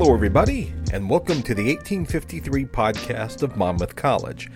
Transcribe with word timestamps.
Hello, 0.00 0.14
everybody, 0.14 0.72
and 0.94 1.10
welcome 1.10 1.42
to 1.42 1.54
the 1.54 1.64
1853 1.76 2.64
podcast 2.64 3.42
of 3.42 3.58
Monmouth 3.58 3.96
College. 3.96 4.50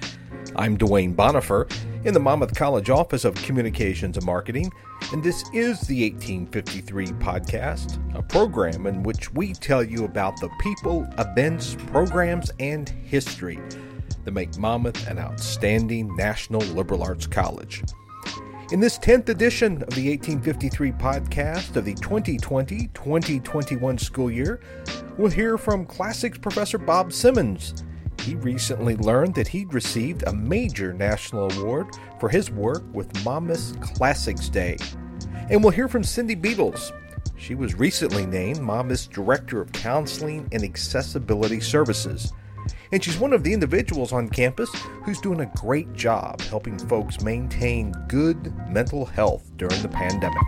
I'm 0.56 0.74
Duane 0.74 1.14
Bonifer 1.14 1.70
in 2.06 2.14
the 2.14 2.18
Monmouth 2.18 2.54
College 2.54 2.88
Office 2.88 3.26
of 3.26 3.34
Communications 3.34 4.16
and 4.16 4.24
Marketing, 4.24 4.72
and 5.12 5.22
this 5.22 5.44
is 5.52 5.82
the 5.82 6.10
1853 6.10 7.08
podcast, 7.18 7.98
a 8.16 8.22
program 8.22 8.86
in 8.86 9.02
which 9.02 9.34
we 9.34 9.52
tell 9.52 9.84
you 9.84 10.06
about 10.06 10.40
the 10.40 10.48
people, 10.60 11.06
events, 11.18 11.76
programs, 11.88 12.50
and 12.58 12.88
history 12.88 13.60
that 14.24 14.32
make 14.32 14.56
Monmouth 14.56 15.06
an 15.08 15.18
outstanding 15.18 16.16
national 16.16 16.62
liberal 16.68 17.02
arts 17.02 17.26
college. 17.26 17.82
In 18.72 18.80
this 18.80 18.98
10th 18.98 19.28
edition 19.28 19.82
of 19.82 19.90
the 19.90 20.08
1853 20.08 20.92
podcast 20.92 21.76
of 21.76 21.84
the 21.84 21.92
2020 21.92 22.88
2021 22.88 23.98
school 23.98 24.30
year, 24.30 24.58
we'll 25.18 25.30
hear 25.30 25.58
from 25.58 25.84
classics 25.84 26.38
professor 26.38 26.78
Bob 26.78 27.12
Simmons. 27.12 27.84
He 28.22 28.36
recently 28.36 28.96
learned 28.96 29.34
that 29.34 29.48
he'd 29.48 29.74
received 29.74 30.22
a 30.26 30.32
major 30.32 30.94
national 30.94 31.52
award 31.52 31.88
for 32.18 32.30
his 32.30 32.50
work 32.50 32.82
with 32.94 33.22
Monmouth's 33.22 33.74
Classics 33.82 34.48
Day. 34.48 34.78
And 35.50 35.62
we'll 35.62 35.70
hear 35.70 35.86
from 35.86 36.02
Cindy 36.02 36.34
Beadles. 36.34 36.90
She 37.36 37.54
was 37.54 37.74
recently 37.74 38.24
named 38.24 38.60
Monmouth's 38.60 39.06
Director 39.06 39.60
of 39.60 39.72
Counseling 39.72 40.48
and 40.52 40.64
Accessibility 40.64 41.60
Services 41.60 42.32
and 42.92 43.02
she's 43.02 43.18
one 43.18 43.32
of 43.32 43.42
the 43.42 43.52
individuals 43.52 44.12
on 44.12 44.28
campus 44.28 44.70
who's 45.04 45.20
doing 45.20 45.40
a 45.40 45.52
great 45.56 45.92
job 45.92 46.40
helping 46.42 46.78
folks 46.88 47.20
maintain 47.22 47.92
good 48.08 48.52
mental 48.68 49.04
health 49.04 49.50
during 49.56 49.80
the 49.82 49.88
pandemic. 49.88 50.42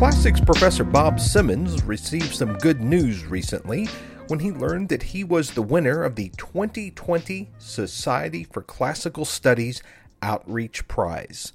Classics 0.00 0.40
professor 0.40 0.82
Bob 0.82 1.20
Simmons 1.20 1.84
received 1.84 2.34
some 2.34 2.54
good 2.54 2.80
news 2.80 3.26
recently 3.26 3.86
when 4.28 4.38
he 4.38 4.50
learned 4.50 4.88
that 4.88 5.02
he 5.02 5.24
was 5.24 5.50
the 5.50 5.60
winner 5.60 6.02
of 6.04 6.14
the 6.14 6.30
2020 6.36 7.50
Society 7.58 8.44
for 8.44 8.62
Classical 8.62 9.24
Studies 9.24 9.82
Outreach 10.22 10.86
Prize. 10.88 11.52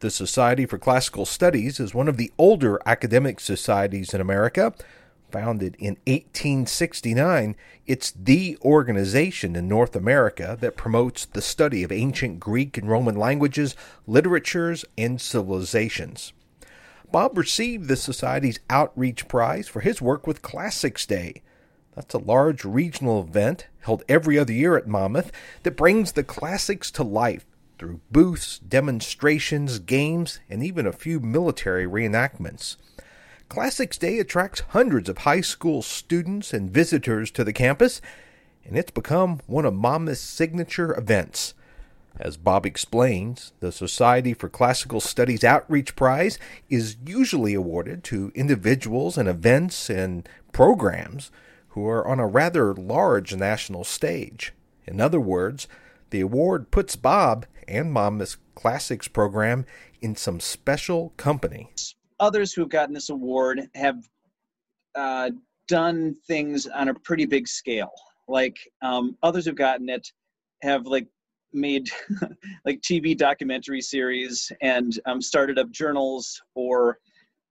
The 0.00 0.10
Society 0.10 0.64
for 0.64 0.78
Classical 0.78 1.26
Studies 1.26 1.80
is 1.80 1.92
one 1.92 2.06
of 2.06 2.18
the 2.18 2.30
older 2.38 2.78
academic 2.86 3.40
societies 3.40 4.14
in 4.14 4.20
America. 4.20 4.72
Founded 5.32 5.74
in 5.80 5.96
1869, 6.06 7.56
it's 7.84 8.12
the 8.12 8.56
organization 8.62 9.56
in 9.56 9.66
North 9.66 9.96
America 9.96 10.56
that 10.60 10.76
promotes 10.76 11.24
the 11.24 11.42
study 11.42 11.82
of 11.82 11.90
ancient 11.90 12.38
Greek 12.38 12.78
and 12.78 12.88
Roman 12.88 13.16
languages, 13.16 13.74
literatures, 14.06 14.84
and 14.96 15.20
civilizations. 15.20 16.32
Bob 17.10 17.36
received 17.36 17.88
the 17.88 17.96
Society's 17.96 18.60
Outreach 18.70 19.26
Prize 19.26 19.66
for 19.66 19.80
his 19.80 20.00
work 20.00 20.28
with 20.28 20.42
Classics 20.42 21.06
Day. 21.06 21.42
That's 21.96 22.14
a 22.14 22.18
large 22.18 22.64
regional 22.64 23.20
event 23.20 23.66
held 23.80 24.04
every 24.08 24.38
other 24.38 24.52
year 24.52 24.76
at 24.76 24.86
Monmouth 24.86 25.32
that 25.64 25.76
brings 25.76 26.12
the 26.12 26.22
classics 26.22 26.92
to 26.92 27.02
life 27.02 27.47
through 27.78 28.00
booths, 28.10 28.58
demonstrations, 28.58 29.78
games, 29.78 30.40
and 30.50 30.62
even 30.62 30.86
a 30.86 30.92
few 30.92 31.20
military 31.20 31.86
reenactments. 31.86 32.76
Classics 33.48 33.96
Day 33.96 34.18
attracts 34.18 34.62
hundreds 34.68 35.08
of 35.08 35.18
high 35.18 35.40
school 35.40 35.80
students 35.80 36.52
and 36.52 36.70
visitors 36.70 37.30
to 37.30 37.44
the 37.44 37.52
campus, 37.52 38.00
and 38.64 38.76
it's 38.76 38.90
become 38.90 39.40
one 39.46 39.64
of 39.64 39.74
Monmouth's 39.74 40.20
signature 40.20 40.94
events. 40.94 41.54
As 42.20 42.36
Bob 42.36 42.66
explains, 42.66 43.52
the 43.60 43.70
Society 43.70 44.34
for 44.34 44.48
Classical 44.48 45.00
Studies 45.00 45.44
Outreach 45.44 45.94
Prize 45.94 46.38
is 46.68 46.96
usually 47.06 47.54
awarded 47.54 48.02
to 48.04 48.32
individuals 48.34 49.16
and 49.16 49.28
events 49.28 49.88
and 49.88 50.28
programs 50.52 51.30
who 51.70 51.86
are 51.86 52.06
on 52.06 52.18
a 52.18 52.26
rather 52.26 52.74
large 52.74 53.36
national 53.36 53.84
stage. 53.84 54.52
In 54.84 55.00
other 55.00 55.20
words, 55.20 55.68
the 56.10 56.20
award 56.20 56.70
puts 56.70 56.96
Bob 56.96 57.46
and 57.68 57.92
Monmouth's 57.92 58.38
Classics 58.54 59.08
program 59.08 59.64
in 60.00 60.16
some 60.16 60.40
special 60.40 61.10
company. 61.16 61.70
Others 62.20 62.52
who 62.52 62.62
have 62.62 62.70
gotten 62.70 62.94
this 62.94 63.10
award 63.10 63.68
have 63.74 63.96
uh, 64.94 65.30
done 65.68 66.16
things 66.26 66.66
on 66.66 66.88
a 66.88 66.94
pretty 66.94 67.26
big 67.26 67.46
scale. 67.46 67.92
Like 68.26 68.58
um, 68.82 69.16
others 69.22 69.46
who've 69.46 69.54
gotten 69.54 69.88
it 69.88 70.10
have 70.62 70.86
like 70.86 71.06
made 71.52 71.88
like 72.64 72.80
TV 72.80 73.16
documentary 73.16 73.80
series 73.80 74.50
and 74.60 74.98
um, 75.06 75.22
started 75.22 75.58
up 75.58 75.70
journals 75.70 76.40
or 76.54 76.98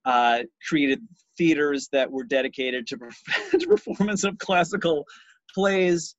uh, 0.05 0.39
created 0.67 1.01
theaters 1.37 1.89
that 1.91 2.11
were 2.11 2.23
dedicated 2.23 2.87
to, 2.87 2.97
to 3.59 3.67
performance 3.67 4.23
of 4.23 4.37
classical 4.39 5.05
plays. 5.53 6.15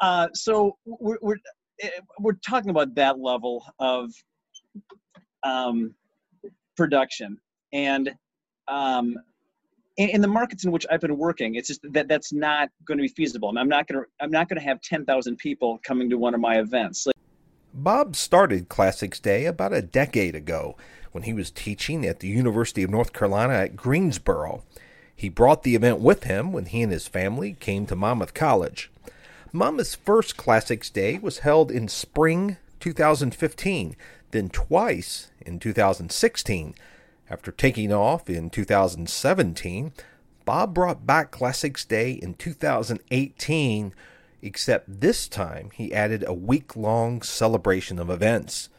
Uh, 0.00 0.28
so 0.34 0.76
we're, 0.84 1.18
we're, 1.22 1.36
Eh, 1.82 1.88
we're 2.18 2.32
talking 2.34 2.70
about 2.70 2.94
that 2.94 3.18
level 3.18 3.64
of 3.78 4.10
um, 5.42 5.94
production 6.76 7.38
and 7.72 8.12
um, 8.68 9.16
in, 9.96 10.10
in, 10.10 10.20
the 10.20 10.28
markets 10.28 10.64
in 10.64 10.72
which 10.72 10.86
I've 10.90 11.00
been 11.00 11.18
working, 11.18 11.56
it's 11.56 11.68
just 11.68 11.80
that 11.92 12.08
that's 12.08 12.32
not 12.32 12.70
going 12.86 12.98
to 12.98 13.02
be 13.02 13.08
feasible. 13.08 13.52
I'm 13.56 13.68
not 13.68 13.86
going 13.86 14.02
to 14.02 14.10
I'm 14.20 14.30
not 14.30 14.48
going 14.48 14.58
to 14.58 14.64
have 14.64 14.80
10,000 14.80 15.36
people 15.36 15.80
coming 15.82 16.08
to 16.10 16.16
one 16.16 16.34
of 16.34 16.40
my 16.40 16.58
events. 16.58 17.06
Like, 17.06 17.16
Bob 17.74 18.16
started 18.16 18.68
Classics 18.68 19.18
Day 19.20 19.46
about 19.46 19.72
a 19.72 19.82
decade 19.82 20.34
ago 20.34 20.76
when 21.12 21.24
he 21.24 21.34
was 21.34 21.50
teaching 21.50 22.06
at 22.06 22.20
the 22.20 22.28
University 22.28 22.82
of 22.82 22.90
North 22.90 23.12
Carolina 23.12 23.54
at 23.54 23.76
Greensboro. 23.76 24.62
He 25.14 25.28
brought 25.28 25.62
the 25.62 25.74
event 25.74 26.00
with 26.00 26.24
him 26.24 26.52
when 26.52 26.66
he 26.66 26.82
and 26.82 26.92
his 26.92 27.06
family 27.06 27.56
came 27.60 27.86
to 27.86 27.96
Monmouth 27.96 28.34
College. 28.34 28.90
Monmouth's 29.54 29.94
first 29.94 30.38
Classics 30.38 30.88
Day 30.88 31.18
was 31.18 31.40
held 31.40 31.70
in 31.70 31.86
spring 31.86 32.56
2015, 32.80 33.96
then 34.30 34.48
twice 34.48 35.30
in 35.42 35.58
2016. 35.58 36.74
After 37.28 37.52
taking 37.52 37.92
off 37.92 38.30
in 38.30 38.48
2017, 38.48 39.92
Bob 40.46 40.72
brought 40.72 41.06
back 41.06 41.30
Classics 41.30 41.84
Day 41.84 42.12
in 42.12 42.32
2018, 42.32 43.92
except 44.40 45.00
this 45.00 45.28
time 45.28 45.68
he 45.74 45.92
added 45.92 46.24
a 46.26 46.32
week 46.32 46.74
long 46.74 47.20
celebration 47.20 47.98
of 47.98 48.08
events. 48.08 48.70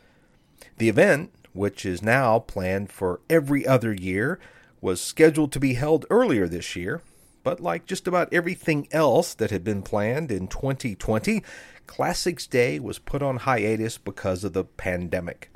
The 0.80 0.90
event, 0.90 1.32
which 1.54 1.86
is 1.86 2.02
now 2.02 2.40
planned 2.40 2.92
for 2.92 3.22
every 3.30 3.68
other 3.68 3.94
year, 3.94 4.40
was 4.82 5.00
scheduled 5.00 5.52
to 5.52 5.60
be 5.60 5.76
held 5.76 6.08
earlier 6.10 6.48
this 6.48 6.76
year, 6.76 7.04
but 7.44 7.60
like 7.60 7.86
just 7.86 8.08
about 8.08 8.34
everything 8.34 8.88
else 8.92 9.34
that 9.34 9.52
had 9.52 9.64
been 9.64 9.82
planned 9.82 10.32
in 10.32 10.48
2020, 10.48 11.44
Classics 11.86 12.48
Day 12.48 12.80
was 12.80 13.00
put 13.00 13.22
on 13.22 13.38
hiatus 13.38 13.98
because 13.98 14.44
of 14.44 14.54
the 14.54 14.64
pandemic. 14.64 15.52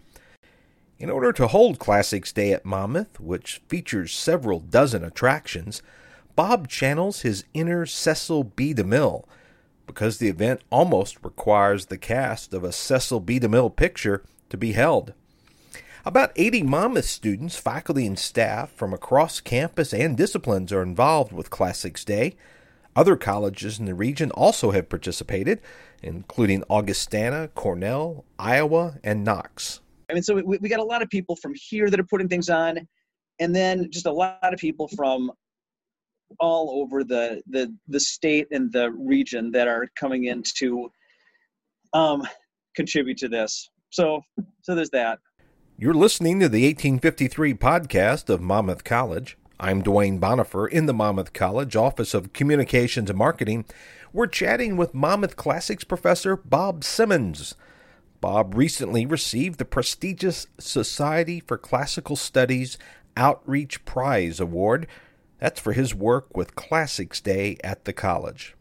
In 1.00 1.10
order 1.10 1.32
to 1.34 1.48
hold 1.48 1.80
Classics 1.80 2.34
Day 2.34 2.52
at 2.52 2.66
Monmouth, 2.66 3.20
which 3.20 3.62
features 3.68 4.14
several 4.14 4.60
dozen 4.60 5.04
attractions, 5.04 5.82
Bob 6.36 6.68
channels 6.68 7.22
his 7.22 7.46
inner 7.54 7.86
Cecil 7.86 8.44
B. 8.44 8.74
DeMille 8.74 9.26
because 9.86 10.18
the 10.18 10.28
event 10.28 10.62
almost 10.70 11.24
requires 11.24 11.86
the 11.86 11.98
cast 11.98 12.54
of 12.54 12.64
a 12.64 12.72
Cecil 12.72 13.22
B. 13.22 13.40
DeMille 13.40 13.76
picture 13.76 14.24
to 14.50 14.58
be 14.58 14.74
held. 14.74 15.14
About 16.08 16.32
80 16.38 16.64
Monmouth 16.64 17.04
students, 17.04 17.58
faculty, 17.58 18.08
and 18.08 18.18
staff 18.18 18.72
from 18.72 18.94
across 18.94 19.42
campus 19.42 19.94
and 19.94 20.16
disciplines 20.16 20.72
are 20.72 20.82
involved 20.82 21.34
with 21.34 21.50
Classics 21.50 22.06
Day. 22.06 22.38
Other 22.96 23.18
colleges 23.18 23.78
in 23.78 23.84
the 23.84 23.94
region 23.94 24.32
also 24.32 24.72
have 24.72 24.88
participated, 24.88 25.60
including 26.02 26.64
Augustana, 26.70 27.50
Cornell, 27.50 28.24
Iowa, 28.40 29.00
and 29.04 29.26
Knox. 29.26 29.82
I 30.10 30.14
mean, 30.14 30.24
so 30.24 30.36
we, 30.36 30.58
we 30.60 30.70
got 30.70 30.80
a 30.80 30.84
lot 30.86 31.02
of 31.02 31.10
people 31.10 31.36
from 31.36 31.52
here 31.54 31.90
that 31.90 32.00
are 32.00 32.06
putting 32.06 32.30
things 32.30 32.50
on, 32.50 32.88
and 33.40 33.54
then 33.54 33.92
just 33.92 34.06
a 34.06 34.12
lot 34.14 34.54
of 34.54 34.58
people 34.58 34.88
from 34.88 35.30
all 36.40 36.82
over 36.82 37.04
the 37.04 37.42
the, 37.48 37.76
the 37.90 38.00
state 38.00 38.48
and 38.52 38.72
the 38.72 38.92
region 38.92 39.52
that 39.52 39.68
are 39.68 39.90
coming 40.00 40.24
in 40.24 40.42
to 40.60 40.90
um, 41.92 42.26
contribute 42.78 43.18
to 43.18 43.28
this. 43.28 43.70
So, 43.90 44.22
so 44.62 44.74
there's 44.74 44.92
that. 44.92 45.20
You're 45.80 45.94
listening 45.94 46.40
to 46.40 46.50
the 46.50 46.66
1853 46.66 47.54
podcast 47.54 48.32
of 48.32 48.42
Monmouth 48.42 48.84
College. 48.84 49.38
I'm 49.60 49.84
Duane 49.84 50.20
Bonifer 50.20 50.68
in 50.68 50.88
the 50.88 50.94
Monmouth 50.94 51.34
College 51.34 51.76
Office 51.76 52.16
of 52.16 52.34
Communications 52.34 53.12
and 53.12 53.20
Marketing. 53.20 53.64
We're 54.12 54.26
chatting 54.26 54.76
with 54.76 54.96
Monmouth 54.96 55.36
Classics 55.36 55.84
professor 55.84 56.36
Bob 56.36 56.84
Simmons. 56.84 57.54
Bob 58.22 58.56
recently 58.56 59.06
received 59.06 59.60
the 59.60 59.66
prestigious 59.66 60.48
Society 60.58 61.42
for 61.42 61.60
Classical 61.60 62.16
Studies 62.16 62.80
Outreach 63.16 63.86
Prize 63.86 64.40
Award. 64.40 64.88
That's 65.38 65.60
for 65.60 65.74
his 65.74 65.94
work 65.94 66.36
with 66.36 66.56
Classics 66.56 67.22
Day 67.22 67.56
at 67.64 67.86
the 67.86 67.94
college. 67.94 68.56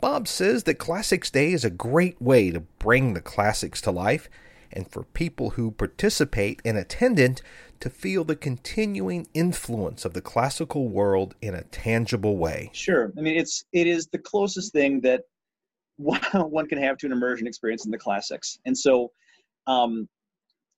Bob 0.00 0.26
says 0.26 0.62
that 0.62 0.76
Classics 0.76 1.30
Day 1.30 1.52
is 1.52 1.66
a 1.66 1.68
great 1.68 2.22
way 2.22 2.50
to 2.50 2.60
bring 2.60 3.12
the 3.12 3.20
classics 3.20 3.82
to 3.82 3.90
life 3.90 4.30
and 4.72 4.90
for 4.90 5.04
people 5.04 5.50
who 5.50 5.70
participate 5.70 6.60
and 6.64 6.76
attend 6.76 7.18
it 7.18 7.42
to 7.80 7.90
feel 7.90 8.24
the 8.24 8.36
continuing 8.36 9.26
influence 9.34 10.04
of 10.04 10.14
the 10.14 10.20
classical 10.20 10.88
world 10.88 11.34
in 11.42 11.54
a 11.54 11.64
tangible 11.64 12.36
way. 12.36 12.70
Sure. 12.72 13.12
I 13.18 13.20
mean, 13.20 13.36
it's 13.36 13.64
it 13.72 13.86
is 13.86 14.06
the 14.06 14.18
closest 14.18 14.72
thing 14.72 15.00
that 15.00 15.22
one 15.96 16.68
can 16.68 16.78
have 16.78 16.96
to 16.98 17.06
an 17.06 17.12
immersion 17.12 17.46
experience 17.46 17.84
in 17.84 17.90
the 17.90 17.98
classics. 17.98 18.58
And 18.64 18.76
so, 18.76 19.12
um, 19.66 20.08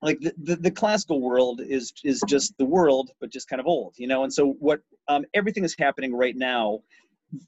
like 0.02 0.20
the, 0.20 0.34
the, 0.42 0.56
the, 0.56 0.70
classical 0.70 1.20
world 1.20 1.62
is 1.66 1.92
is 2.04 2.22
just 2.28 2.56
the 2.58 2.64
world, 2.64 3.10
but 3.20 3.30
just 3.30 3.48
kind 3.48 3.60
of 3.60 3.66
old, 3.66 3.94
you 3.96 4.06
know. 4.06 4.24
And 4.24 4.32
so, 4.32 4.52
what 4.58 4.80
um, 5.08 5.24
everything 5.32 5.64
is 5.64 5.74
happening 5.78 6.14
right 6.14 6.36
now, 6.36 6.80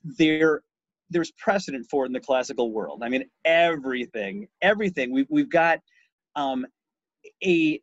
there 0.04 0.62
there's 1.10 1.30
precedent 1.32 1.86
for 1.90 2.04
it 2.04 2.08
in 2.08 2.12
the 2.12 2.20
classical 2.20 2.72
world. 2.72 3.02
I 3.02 3.08
mean, 3.08 3.24
everything, 3.44 4.48
everything. 4.62 5.12
We've 5.12 5.26
we've 5.28 5.50
got 5.50 5.80
um, 6.36 6.66
a 7.44 7.80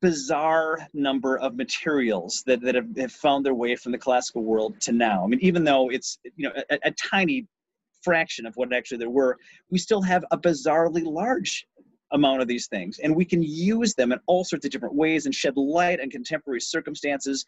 bizarre 0.00 0.88
number 0.94 1.38
of 1.38 1.54
materials 1.56 2.42
that, 2.46 2.62
that 2.62 2.74
have, 2.74 2.96
have, 2.96 3.12
found 3.12 3.44
their 3.44 3.54
way 3.54 3.76
from 3.76 3.92
the 3.92 3.98
classical 3.98 4.42
world 4.42 4.80
to 4.80 4.92
now. 4.92 5.22
I 5.22 5.26
mean, 5.26 5.40
even 5.42 5.64
though 5.64 5.90
it's 5.90 6.18
you 6.36 6.48
know 6.48 6.54
a, 6.70 6.78
a 6.84 6.90
tiny 6.92 7.46
fraction 8.02 8.46
of 8.46 8.54
what 8.56 8.72
actually 8.72 8.98
there 8.98 9.10
were, 9.10 9.36
we 9.70 9.78
still 9.78 10.02
have 10.02 10.24
a 10.30 10.38
bizarrely 10.38 11.04
large 11.04 11.66
amount 12.12 12.42
of 12.42 12.48
these 12.48 12.66
things. 12.66 12.98
And 13.02 13.14
we 13.14 13.24
can 13.24 13.42
use 13.42 13.94
them 13.94 14.12
in 14.12 14.18
all 14.26 14.44
sorts 14.44 14.64
of 14.64 14.70
different 14.70 14.94
ways 14.94 15.26
and 15.26 15.34
shed 15.34 15.56
light 15.56 16.00
on 16.00 16.10
contemporary 16.10 16.60
circumstances 16.60 17.44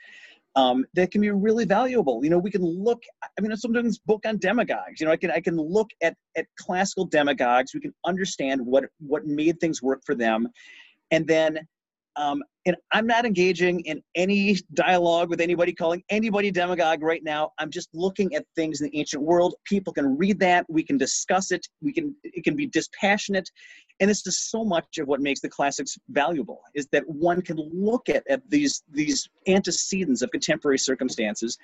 um, 0.57 0.85
that 0.95 1.11
can 1.11 1.21
be 1.21 1.31
really 1.31 1.65
valuable. 1.65 2.25
You 2.25 2.31
know 2.31 2.39
we 2.39 2.51
can 2.51 2.63
look 2.63 3.03
i 3.23 3.41
mean 3.41 3.57
sometimes 3.57 3.99
book 3.99 4.25
on 4.27 4.39
demagogues. 4.39 5.01
You 5.01 5.07
know 5.07 5.13
i 5.13 5.17
can 5.17 5.31
i 5.31 5.41
can 5.41 5.57
look 5.57 5.91
at 6.03 6.17
at 6.37 6.47
classical 6.59 7.07
demagogues. 7.07 7.75
We 7.75 7.81
can 7.81 7.95
understand 8.05 8.61
what 8.65 8.85
what 8.99 9.27
made 9.27 9.61
things 9.61 9.83
work 9.83 10.03
for 10.05 10.15
them. 10.15 10.49
And 11.11 11.27
then 11.27 11.67
um, 12.17 12.43
and 12.67 12.77
I'm 12.93 13.07
not 13.07 13.27
engaging 13.27 13.81
in 13.81 14.03
any 14.15 14.57
dialogue 14.73 15.29
with 15.29 15.41
anybody, 15.41 15.73
calling 15.73 16.03
anybody 16.09 16.51
demagogue 16.51 17.03
right 17.03 17.23
now. 17.23 17.51
I'm 17.59 17.71
just 17.71 17.89
looking 17.93 18.35
at 18.35 18.47
things 18.57 18.81
in 18.81 18.89
the 18.89 18.99
ancient 18.99 19.23
world. 19.23 19.55
People 19.65 19.93
can 19.93 20.17
read 20.17 20.39
that. 20.41 20.65
We 20.69 20.83
can 20.83 20.97
discuss 20.97 21.51
it. 21.51 21.67
We 21.83 21.93
can. 21.93 22.15
It 22.23 22.45
can 22.45 22.57
be 22.57 22.67
dispassionate, 22.67 23.51
and 24.01 24.09
this 24.09 24.27
is 24.27 24.39
so 24.39 24.65
much 24.65 24.99
of 24.99 25.09
what 25.09 25.21
makes 25.21 25.41
the 25.41 25.49
classics 25.49 25.99
valuable. 26.09 26.61
Is 26.75 26.87
that 26.93 27.05
one 27.07 27.43
can 27.43 27.57
look 27.57 28.09
at, 28.09 28.25
at 28.31 28.49
these 28.49 28.83
these 28.91 29.29
antecedents 29.47 30.23
of 30.23 30.31
contemporary 30.31 30.79
circumstances, 30.79 31.59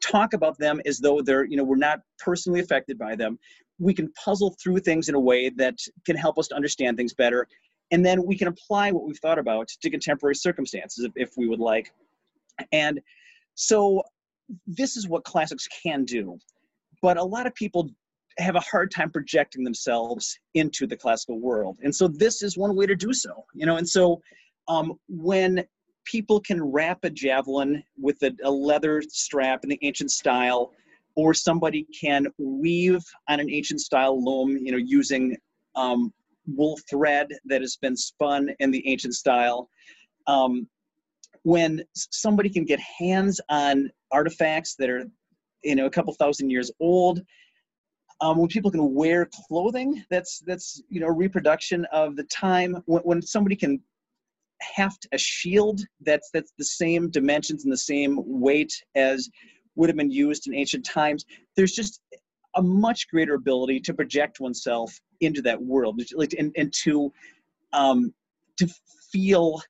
talk 0.00 0.32
about 0.32 0.58
them 0.58 0.80
as 0.86 0.98
though 0.98 1.20
they're 1.20 1.44
you 1.44 1.56
know 1.56 1.64
we're 1.64 1.76
not 1.76 2.00
personally 2.18 2.60
affected 2.60 2.98
by 2.98 3.16
them. 3.16 3.38
We 3.80 3.94
can 3.94 4.10
puzzle 4.12 4.56
through 4.60 4.80
things 4.80 5.08
in 5.08 5.14
a 5.14 5.20
way 5.20 5.50
that 5.50 5.78
can 6.04 6.16
help 6.16 6.36
us 6.38 6.48
to 6.48 6.56
understand 6.56 6.96
things 6.96 7.14
better 7.14 7.46
and 7.90 8.04
then 8.04 8.24
we 8.24 8.36
can 8.36 8.48
apply 8.48 8.92
what 8.92 9.06
we've 9.06 9.18
thought 9.18 9.38
about 9.38 9.68
to 9.68 9.90
contemporary 9.90 10.34
circumstances 10.34 11.04
if, 11.04 11.12
if 11.16 11.30
we 11.36 11.48
would 11.48 11.60
like. 11.60 11.92
And 12.72 13.00
so 13.54 14.02
this 14.66 14.96
is 14.96 15.08
what 15.08 15.24
classics 15.24 15.68
can 15.82 16.04
do 16.04 16.38
but 17.02 17.16
a 17.16 17.22
lot 17.22 17.46
of 17.46 17.54
people 17.54 17.88
have 18.38 18.56
a 18.56 18.60
hard 18.60 18.90
time 18.90 19.10
projecting 19.10 19.64
themselves 19.64 20.38
into 20.54 20.86
the 20.86 20.96
classical 20.96 21.40
world. 21.40 21.78
And 21.82 21.94
so 21.94 22.06
this 22.06 22.42
is 22.42 22.56
one 22.56 22.76
way 22.76 22.86
to 22.86 22.94
do 22.94 23.12
so 23.12 23.44
you 23.54 23.66
know 23.66 23.76
and 23.76 23.88
so 23.88 24.20
um, 24.68 24.94
when 25.08 25.64
people 26.04 26.40
can 26.40 26.62
wrap 26.62 26.98
a 27.04 27.10
javelin 27.10 27.82
with 27.98 28.22
a, 28.22 28.34
a 28.44 28.50
leather 28.50 29.02
strap 29.08 29.60
in 29.64 29.70
the 29.70 29.78
ancient 29.82 30.10
style 30.10 30.72
or 31.16 31.34
somebody 31.34 31.86
can 31.98 32.26
weave 32.38 33.02
on 33.28 33.40
an 33.40 33.50
ancient 33.50 33.80
style 33.80 34.22
loom 34.22 34.56
you 34.56 34.72
know 34.72 34.78
using 34.78 35.36
um, 35.74 36.12
wool 36.56 36.78
thread 36.88 37.28
that 37.46 37.60
has 37.60 37.76
been 37.76 37.96
spun 37.96 38.50
in 38.58 38.70
the 38.70 38.86
ancient 38.88 39.14
style. 39.14 39.68
Um, 40.26 40.68
when 41.42 41.84
somebody 41.94 42.50
can 42.50 42.64
get 42.64 42.80
hands 42.80 43.40
on 43.48 43.90
artifacts 44.10 44.74
that 44.76 44.90
are, 44.90 45.04
you 45.62 45.76
know, 45.76 45.86
a 45.86 45.90
couple 45.90 46.12
thousand 46.14 46.50
years 46.50 46.70
old, 46.80 47.22
um, 48.20 48.38
when 48.38 48.48
people 48.48 48.70
can 48.70 48.94
wear 48.94 49.28
clothing 49.46 50.04
that's 50.10 50.40
that's 50.40 50.82
you 50.88 51.00
know 51.00 51.06
reproduction 51.06 51.84
of 51.92 52.16
the 52.16 52.24
time 52.24 52.82
when, 52.86 53.02
when 53.02 53.22
somebody 53.22 53.56
can 53.56 53.80
heft 54.60 55.06
a 55.12 55.18
shield 55.18 55.80
that's 56.00 56.30
that's 56.32 56.52
the 56.58 56.64
same 56.64 57.10
dimensions 57.10 57.64
and 57.64 57.72
the 57.72 57.76
same 57.76 58.18
weight 58.26 58.72
as 58.96 59.30
would 59.76 59.88
have 59.88 59.96
been 59.96 60.10
used 60.10 60.48
in 60.48 60.54
ancient 60.54 60.84
times 60.84 61.24
there's 61.56 61.72
just 61.72 62.00
a 62.58 62.62
much 62.62 63.08
greater 63.08 63.34
ability 63.34 63.78
to 63.78 63.94
project 63.94 64.40
oneself 64.40 65.00
into 65.20 65.40
that 65.40 65.60
world 65.62 66.00
and, 66.38 66.52
and 66.56 66.72
to 66.72 67.12
um, 67.72 68.12
to 68.58 68.68
feel 69.12 69.62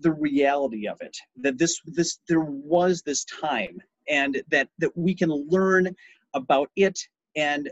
the 0.00 0.12
reality 0.12 0.86
of 0.88 1.00
it 1.00 1.16
that 1.36 1.58
this 1.58 1.80
this 1.84 2.20
there 2.28 2.40
was 2.40 3.02
this 3.02 3.24
time 3.24 3.80
and 4.08 4.42
that 4.50 4.68
that 4.78 4.96
we 4.96 5.14
can 5.14 5.30
learn 5.30 5.94
about 6.34 6.70
it 6.76 6.98
and 7.34 7.70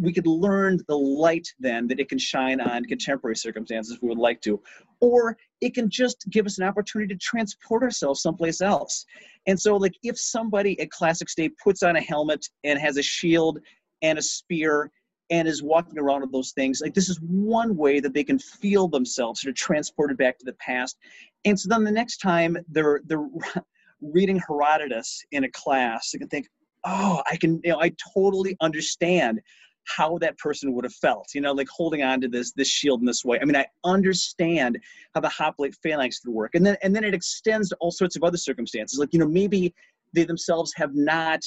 we 0.00 0.12
could 0.12 0.26
learn 0.26 0.78
the 0.88 0.96
light 0.96 1.46
then 1.60 1.86
that 1.86 2.00
it 2.00 2.08
can 2.08 2.18
shine 2.18 2.60
on 2.60 2.84
contemporary 2.84 3.36
circumstances 3.36 3.94
if 3.94 4.02
we 4.02 4.08
would 4.08 4.18
like 4.18 4.40
to 4.40 4.60
or 5.00 5.36
it 5.60 5.74
can 5.74 5.90
just 5.90 6.24
give 6.30 6.46
us 6.46 6.58
an 6.58 6.64
opportunity 6.64 7.12
to 7.12 7.18
transport 7.18 7.82
ourselves 7.82 8.22
someplace 8.22 8.60
else. 8.60 9.04
And 9.46 9.60
so 9.60 9.76
like 9.76 9.94
if 10.04 10.18
somebody 10.18 10.78
at 10.80 10.90
Classics 10.90 11.34
Day 11.34 11.50
puts 11.62 11.82
on 11.82 11.96
a 11.96 12.00
helmet 12.00 12.46
and 12.64 12.78
has 12.78 12.96
a 12.96 13.02
shield 13.02 13.58
and 14.02 14.18
a 14.18 14.22
spear 14.22 14.90
and 15.30 15.48
is 15.48 15.62
walking 15.62 15.98
around 15.98 16.20
with 16.20 16.32
those 16.32 16.52
things. 16.52 16.80
Like 16.82 16.94
this 16.94 17.08
is 17.08 17.18
one 17.22 17.76
way 17.76 18.00
that 18.00 18.12
they 18.12 18.24
can 18.24 18.38
feel 18.38 18.86
themselves 18.86 19.40
sort 19.40 19.50
of 19.50 19.56
transported 19.56 20.18
back 20.18 20.38
to 20.38 20.44
the 20.44 20.52
past. 20.54 20.98
And 21.44 21.58
so 21.58 21.68
then 21.68 21.84
the 21.84 21.90
next 21.90 22.18
time 22.18 22.56
they're 22.68 23.00
they're 23.06 23.26
reading 24.02 24.40
Herodotus 24.46 25.24
in 25.32 25.44
a 25.44 25.50
class, 25.50 26.10
they 26.10 26.18
can 26.18 26.28
think, 26.28 26.48
oh, 26.84 27.22
I 27.30 27.36
can, 27.36 27.60
you 27.64 27.70
know, 27.70 27.80
I 27.80 27.92
totally 28.14 28.56
understand 28.60 29.40
how 29.84 30.18
that 30.18 30.38
person 30.38 30.72
would 30.74 30.84
have 30.84 30.94
felt, 30.94 31.28
you 31.34 31.40
know, 31.40 31.52
like 31.52 31.68
holding 31.68 32.02
on 32.02 32.20
to 32.20 32.28
this 32.28 32.52
this 32.52 32.68
shield 32.68 33.00
in 33.00 33.06
this 33.06 33.24
way. 33.24 33.38
I 33.40 33.44
mean, 33.44 33.56
I 33.56 33.66
understand 33.84 34.78
how 35.14 35.20
the 35.20 35.28
hoplite 35.28 35.74
phalanx 35.82 36.20
would 36.24 36.32
work. 36.32 36.54
And 36.54 36.64
then 36.64 36.76
and 36.82 36.94
then 36.94 37.04
it 37.04 37.14
extends 37.14 37.70
to 37.70 37.76
all 37.80 37.90
sorts 37.90 38.16
of 38.16 38.22
other 38.22 38.36
circumstances. 38.36 38.98
Like, 38.98 39.12
you 39.12 39.18
know, 39.18 39.28
maybe 39.28 39.74
they 40.12 40.24
themselves 40.24 40.72
have 40.76 40.94
not, 40.94 41.40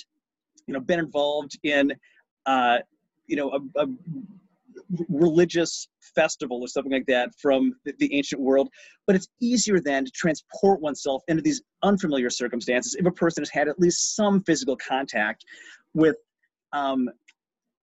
you 0.68 0.74
know, 0.74 0.80
been 0.80 1.00
involved 1.00 1.57
in 1.63 1.94
uh, 2.45 2.77
you 3.27 3.36
know, 3.36 3.52
a, 3.52 3.81
a, 3.81 3.87
religious 5.09 5.87
festival 5.99 6.61
or 6.61 6.68
something 6.68 6.92
like 6.92 7.06
that 7.07 7.33
from 7.40 7.73
the, 7.85 8.14
ancient 8.16 8.42
world. 8.42 8.69
But 9.07 9.16
it's 9.16 9.28
easier 9.42 9.80
then 9.80 10.06
to 10.06 10.11
transport 10.11 10.81
oneself 10.81 11.23
into 11.28 11.42
these 11.42 11.61
unfamiliar 11.83 12.30
circumstances 12.30 12.95
if 12.95 13.06
a 13.06 13.11
person 13.11 13.42
has 13.42 13.49
had 13.49 13.68
at 13.68 13.80
least 13.80 14.16
some 14.16 14.44
physical 14.44 14.78
contact 14.78 15.45
with 15.94 16.18
um, 16.73 17.09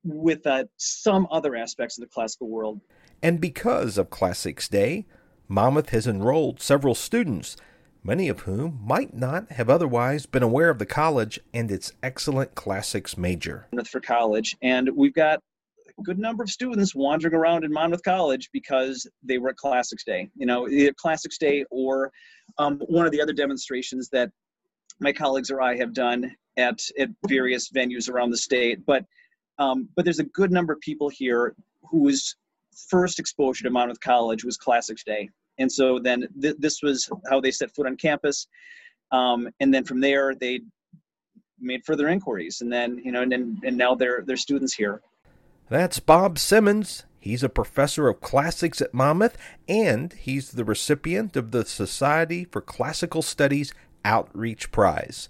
with 0.04 0.46
uh, 0.46 0.64
some 0.76 1.26
other 1.30 1.54
aspects 1.54 1.96
of 1.96 2.02
the 2.02 2.08
classical 2.08 2.48
world. 2.48 2.80
And 3.22 3.40
because 3.40 3.98
of 3.98 4.10
Classics 4.10 4.68
Day, 4.68 5.06
Monmouth 5.48 5.90
has 5.90 6.06
enrolled 6.06 6.60
several 6.60 6.94
students 6.94 7.56
many 8.02 8.28
of 8.28 8.40
whom 8.40 8.80
might 8.84 9.14
not 9.14 9.50
have 9.52 9.70
otherwise 9.70 10.26
been 10.26 10.42
aware 10.42 10.70
of 10.70 10.78
the 10.78 10.86
college 10.86 11.38
and 11.52 11.70
its 11.70 11.92
excellent 12.02 12.54
classics 12.54 13.16
major. 13.16 13.68
For 13.90 14.00
college, 14.00 14.56
and 14.62 14.90
we've 14.94 15.14
got 15.14 15.40
a 15.98 16.02
good 16.02 16.18
number 16.18 16.42
of 16.42 16.50
students 16.50 16.94
wandering 16.94 17.34
around 17.34 17.64
in 17.64 17.72
Monmouth 17.72 18.02
College 18.02 18.50
because 18.52 19.08
they 19.22 19.38
were 19.38 19.50
at 19.50 19.56
Classics 19.56 20.04
Day. 20.04 20.28
You 20.36 20.46
know, 20.46 20.68
either 20.68 20.92
Classics 20.94 21.38
Day 21.38 21.64
or 21.70 22.10
um, 22.58 22.80
one 22.88 23.06
of 23.06 23.12
the 23.12 23.20
other 23.20 23.32
demonstrations 23.32 24.08
that 24.10 24.30
my 25.00 25.12
colleagues 25.12 25.50
or 25.50 25.60
I 25.60 25.76
have 25.76 25.92
done 25.92 26.34
at 26.56 26.80
at 26.98 27.08
various 27.26 27.70
venues 27.70 28.10
around 28.10 28.30
the 28.30 28.36
state. 28.36 28.84
But 28.84 29.04
um, 29.58 29.88
but 29.94 30.04
there's 30.04 30.18
a 30.18 30.24
good 30.24 30.50
number 30.50 30.72
of 30.72 30.80
people 30.80 31.08
here 31.08 31.54
whose 31.90 32.36
first 32.88 33.18
exposure 33.18 33.64
to 33.64 33.70
Monmouth 33.70 34.00
College 34.00 34.44
was 34.44 34.56
Classics 34.56 35.04
Day, 35.04 35.28
and 35.62 35.72
so 35.72 35.98
then 35.98 36.28
th- 36.40 36.56
this 36.58 36.82
was 36.82 37.08
how 37.30 37.40
they 37.40 37.50
set 37.50 37.74
foot 37.74 37.86
on 37.86 37.96
campus. 37.96 38.46
Um, 39.10 39.48
and 39.60 39.72
then 39.72 39.84
from 39.84 40.00
there, 40.00 40.34
they 40.34 40.60
made 41.60 41.84
further 41.84 42.08
inquiries, 42.08 42.60
and 42.60 42.72
then 42.72 43.00
you 43.04 43.12
know, 43.12 43.22
and 43.22 43.62
and 43.64 43.76
now 43.76 43.94
they're 43.94 44.22
they're 44.26 44.36
students 44.36 44.74
here. 44.74 45.00
That's 45.68 46.00
Bob 46.00 46.38
Simmons. 46.38 47.04
He's 47.20 47.44
a 47.44 47.48
professor 47.48 48.08
of 48.08 48.20
classics 48.20 48.80
at 48.80 48.92
Monmouth, 48.92 49.38
and 49.68 50.12
he's 50.12 50.50
the 50.50 50.64
recipient 50.64 51.36
of 51.36 51.52
the 51.52 51.64
Society 51.64 52.44
for 52.44 52.60
Classical 52.60 53.22
Studies 53.22 53.72
Outreach 54.04 54.72
Prize. 54.72 55.28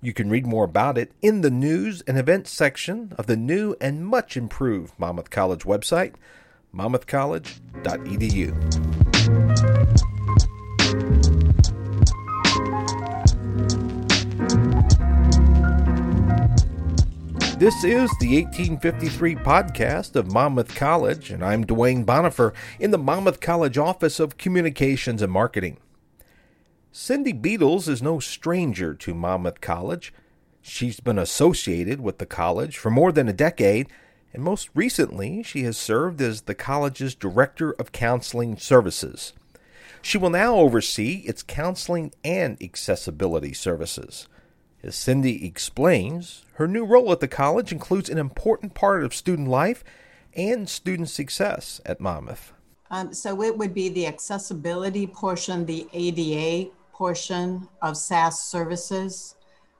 You 0.00 0.14
can 0.14 0.30
read 0.30 0.46
more 0.46 0.64
about 0.64 0.96
it 0.96 1.12
in 1.22 1.42
the 1.42 1.50
news 1.50 2.02
and 2.06 2.18
events 2.18 2.50
section 2.50 3.12
of 3.18 3.26
the 3.26 3.36
new 3.36 3.74
and 3.80 4.06
much 4.06 4.36
improved 4.36 4.94
Monmouth 4.98 5.30
College 5.30 5.64
website, 5.64 6.14
monmouthcollege.edu. 6.74 9.03
This 17.58 17.84
is 17.84 18.10
the 18.18 18.42
1853 18.42 19.36
podcast 19.36 20.16
of 20.16 20.32
Monmouth 20.32 20.74
College, 20.74 21.30
and 21.30 21.44
I'm 21.44 21.64
Duane 21.64 22.04
Bonifer 22.04 22.52
in 22.80 22.90
the 22.90 22.98
Monmouth 22.98 23.40
College 23.40 23.78
Office 23.78 24.18
of 24.18 24.36
Communications 24.36 25.22
and 25.22 25.32
Marketing. 25.32 25.78
Cindy 26.90 27.32
Beadles 27.32 27.88
is 27.88 28.02
no 28.02 28.18
stranger 28.18 28.92
to 28.94 29.14
Monmouth 29.14 29.60
College. 29.60 30.12
She's 30.62 30.98
been 30.98 31.18
associated 31.18 32.00
with 32.00 32.18
the 32.18 32.26
college 32.26 32.76
for 32.76 32.90
more 32.90 33.12
than 33.12 33.28
a 33.28 33.32
decade, 33.32 33.86
and 34.32 34.42
most 34.42 34.68
recently, 34.74 35.44
she 35.44 35.62
has 35.62 35.78
served 35.78 36.20
as 36.20 36.42
the 36.42 36.56
college's 36.56 37.14
Director 37.14 37.70
of 37.74 37.92
Counseling 37.92 38.56
Services. 38.56 39.32
She 40.02 40.18
will 40.18 40.30
now 40.30 40.56
oversee 40.56 41.22
its 41.24 41.44
counseling 41.44 42.12
and 42.24 42.60
accessibility 42.60 43.52
services. 43.52 44.26
As 44.84 44.94
Cindy 44.96 45.46
explains, 45.46 46.44
her 46.56 46.68
new 46.68 46.84
role 46.84 47.10
at 47.10 47.20
the 47.20 47.26
college 47.26 47.72
includes 47.72 48.10
an 48.10 48.18
important 48.18 48.74
part 48.74 49.02
of 49.02 49.14
student 49.14 49.48
life 49.48 49.82
and 50.34 50.68
student 50.68 51.08
success 51.08 51.80
at 51.86 52.00
Monmouth. 52.00 52.52
Um, 52.90 53.14
so 53.14 53.42
it 53.42 53.56
would 53.56 53.72
be 53.72 53.88
the 53.88 54.06
accessibility 54.06 55.06
portion, 55.06 55.64
the 55.64 55.88
ADA 55.94 56.70
portion 56.92 57.66
of 57.80 57.96
SAS 57.96 58.42
services. 58.42 59.36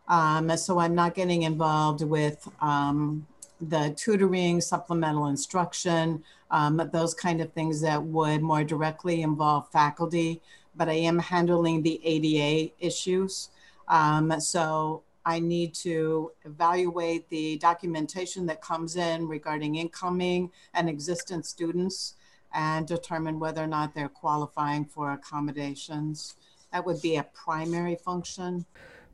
Um, 0.09 0.57
so 0.57 0.79
I'm 0.79 0.95
not 0.95 1.15
getting 1.15 1.43
involved 1.43 2.01
with 2.01 2.49
um, 2.63 3.27
the 3.61 3.95
tutoring, 3.99 4.63
supplemental 4.63 5.27
instruction, 5.27 6.25
um, 6.51 6.81
those 6.95 7.13
kind 7.13 7.43
of 7.43 7.53
things 7.53 7.83
that 7.83 8.03
would 8.03 8.41
more 8.41 8.65
directly 8.65 9.21
involve 9.21 9.71
faculty, 9.71 10.41
but 10.75 10.89
I 10.89 10.95
am 10.95 11.19
handling 11.19 11.83
the 11.83 12.01
ADA 12.03 12.73
issues. 12.81 13.51
Um, 13.89 14.41
so 14.41 15.03
I 15.27 15.39
need 15.39 15.75
to 15.77 16.33
evaluate 16.45 17.29
the 17.29 17.57
documentation 17.59 18.47
that 18.47 18.61
comes 18.61 18.97
in 18.97 19.27
regarding 19.27 19.77
incoming 19.77 20.51
and 20.75 20.89
existing 20.89 21.43
students 21.43 22.15
and 22.53 22.87
determine 22.87 23.41
whether 23.41 23.63
or 23.63 23.67
not 23.67 23.95
they're 23.95 24.09
qualifying 24.09 24.85
for 24.85 25.13
accommodations. 25.13 26.37
That 26.73 26.85
would 26.85 27.01
be 27.01 27.17
a 27.17 27.25
primary 27.25 27.97
function. 27.97 28.67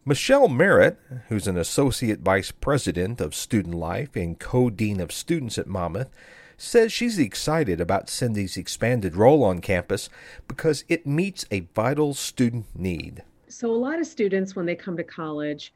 Michelle 0.04 0.48
Merritt, 0.48 0.98
who's 1.28 1.46
an 1.46 1.56
Associate 1.56 2.18
Vice 2.18 2.50
President 2.50 3.20
of 3.20 3.34
Student 3.34 3.74
Life 3.74 4.16
and 4.16 4.38
Co 4.38 4.70
Dean 4.70 4.98
of 4.98 5.12
Students 5.12 5.58
at 5.58 5.66
Monmouth, 5.66 6.10
says 6.56 6.92
she's 6.92 7.18
excited 7.18 7.80
about 7.80 8.10
Cindy's 8.10 8.56
expanded 8.56 9.14
role 9.14 9.44
on 9.44 9.60
campus 9.60 10.08
because 10.48 10.84
it 10.88 11.06
meets 11.06 11.46
a 11.50 11.60
vital 11.74 12.14
student 12.14 12.66
need 12.74 13.22
so 13.50 13.70
a 13.70 13.76
lot 13.76 13.98
of 13.98 14.06
students 14.06 14.54
when 14.54 14.64
they 14.64 14.76
come 14.76 14.96
to 14.96 15.04
college 15.04 15.72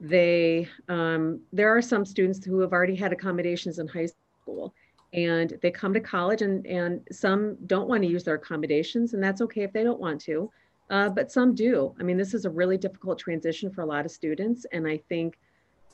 they 0.00 0.68
um, 0.88 1.40
there 1.52 1.74
are 1.74 1.82
some 1.82 2.04
students 2.04 2.44
who 2.44 2.60
have 2.60 2.72
already 2.72 2.94
had 2.94 3.12
accommodations 3.12 3.78
in 3.78 3.86
high 3.88 4.06
school 4.42 4.74
and 5.12 5.58
they 5.62 5.70
come 5.70 5.94
to 5.94 6.00
college 6.00 6.42
and 6.42 6.66
and 6.66 7.00
some 7.10 7.56
don't 7.66 7.88
want 7.88 8.02
to 8.02 8.08
use 8.08 8.24
their 8.24 8.34
accommodations 8.34 9.14
and 9.14 9.22
that's 9.22 9.40
okay 9.40 9.62
if 9.62 9.72
they 9.72 9.82
don't 9.82 10.00
want 10.00 10.20
to 10.20 10.50
uh, 10.90 11.06
but 11.10 11.30
some 11.30 11.54
do. 11.54 11.94
I 12.00 12.02
mean 12.02 12.16
this 12.16 12.32
is 12.32 12.46
a 12.46 12.50
really 12.50 12.78
difficult 12.78 13.18
transition 13.18 13.70
for 13.70 13.82
a 13.82 13.86
lot 13.86 14.04
of 14.04 14.10
students 14.10 14.66
and 14.72 14.86
i 14.86 14.98
think 15.08 15.38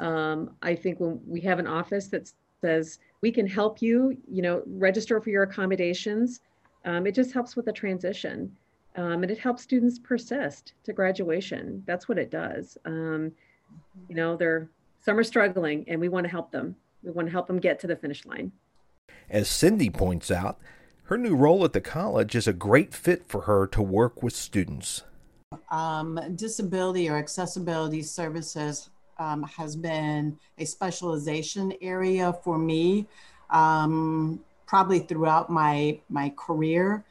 um, 0.01 0.51
i 0.63 0.75
think 0.75 1.01
when 1.01 1.21
we 1.27 1.41
have 1.43 1.59
an 1.59 1.67
office 1.67 2.09
that 2.09 2.31
says 2.61 2.99
we 3.21 3.31
can 3.31 3.47
help 3.47 3.81
you 3.81 4.17
you 4.31 4.43
know 4.43 4.63
register 4.67 5.21
for 5.21 5.31
your 5.31 5.45
accommodations 5.45 6.41
um, 6.85 7.07
it 7.07 7.15
just 7.15 7.33
helps 7.33 7.57
with 7.57 7.65
the 7.65 7.73
transition 7.73 8.55
um, 8.97 9.23
and 9.23 9.31
it 9.31 9.39
helps 9.39 9.63
students 9.63 9.99
persist 9.99 10.75
to 10.85 10.93
graduation. 10.93 11.83
That's 11.87 12.09
what 12.09 12.19
it 12.19 12.31
does. 12.31 12.79
Um, 12.85 13.33
you 14.09 14.15
know, 14.15 14.37
they're 14.37 14.69
some 15.01 15.19
are 15.19 15.25
struggling, 15.25 15.85
and 15.89 16.01
we 16.01 16.09
want 16.09 16.25
to 16.25 16.31
help 16.31 16.51
them. 16.51 16.77
We 17.03 17.11
want 17.11 17.29
to 17.29 17.33
help 17.33 17.47
them 17.47 17.59
get 17.59 17.79
to 17.81 17.87
the 17.87 17.97
finish 17.97 18.25
line. 18.25 18.53
As 19.29 19.49
Cindy 19.49 19.91
points 19.91 20.31
out, 20.31 20.59
her 21.05 21.19
new 21.19 21.37
role 21.37 21.65
at 21.65 21.75
the 21.75 21.81
college 21.81 22.35
is 22.35 22.49
a 22.49 22.53
great 22.53 22.95
fit 22.95 23.29
for 23.29 23.43
her 23.43 23.67
to 23.69 23.83
work 23.83 24.23
with 24.23 24.35
students. 24.35 25.03
Um, 25.71 26.19
disability 26.35 27.09
or 27.11 27.17
accessibility 27.17 28.03
services 28.03 28.89
um, 29.19 29.43
has 29.43 29.77
been 29.77 30.39
a 30.59 30.65
specialization 30.65 31.75
area 31.83 32.33
for 32.43 32.59
me 32.59 33.07
um, 33.51 34.41
probably 34.67 35.01
throughout 35.01 35.51
my 35.51 36.01
my 36.09 36.33
career 36.37 37.05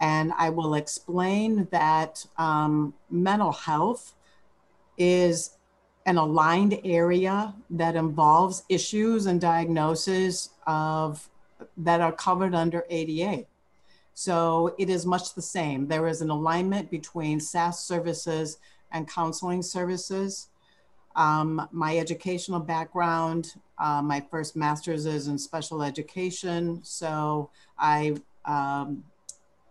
and 0.00 0.32
I 0.38 0.48
will 0.48 0.74
explain 0.74 1.68
that 1.70 2.24
um, 2.38 2.94
mental 3.10 3.52
health 3.52 4.14
is 4.96 5.56
an 6.06 6.16
aligned 6.16 6.80
area 6.84 7.54
that 7.68 7.96
involves 7.96 8.64
issues 8.68 9.26
and 9.26 9.40
diagnoses 9.40 10.50
of 10.66 11.28
that 11.76 12.00
are 12.00 12.12
covered 12.12 12.54
under 12.54 12.86
ADA. 12.88 13.44
So 14.14 14.74
it 14.78 14.88
is 14.88 15.04
much 15.04 15.34
the 15.34 15.42
same. 15.42 15.86
There 15.86 16.06
is 16.06 16.22
an 16.22 16.30
alignment 16.30 16.90
between 16.90 17.38
SAS 17.38 17.84
services 17.84 18.58
and 18.92 19.06
counseling 19.06 19.62
services. 19.62 20.48
Um, 21.16 21.68
my 21.70 21.98
educational 21.98 22.60
background, 22.60 23.54
uh, 23.78 24.00
my 24.00 24.20
first 24.30 24.56
master's 24.56 25.04
is 25.04 25.28
in 25.28 25.38
special 25.38 25.82
education. 25.82 26.80
So 26.82 27.50
I 27.78 28.16
um, 28.46 29.04